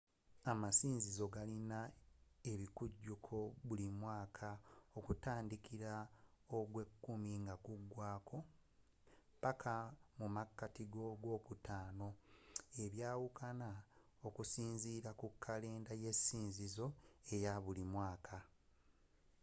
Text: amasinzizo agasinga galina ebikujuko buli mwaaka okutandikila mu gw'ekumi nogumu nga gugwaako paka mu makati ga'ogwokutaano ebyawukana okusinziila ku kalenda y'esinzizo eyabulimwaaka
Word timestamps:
amasinzizo 0.51 1.23
agasinga 1.27 1.33
galina 1.35 1.79
ebikujuko 2.51 3.35
buli 3.67 3.87
mwaaka 3.99 4.49
okutandikila 4.97 5.91
mu 6.49 6.59
gw'ekumi 6.71 7.31
nogumu 7.45 7.45
nga 7.45 7.55
gugwaako 7.63 8.37
paka 9.43 9.75
mu 10.17 10.27
makati 10.35 10.83
ga'ogwokutaano 10.93 12.09
ebyawukana 12.83 13.69
okusinziila 14.27 15.11
ku 15.19 15.27
kalenda 15.43 15.91
y'esinzizo 16.03 16.87
eyabulimwaaka 17.33 18.37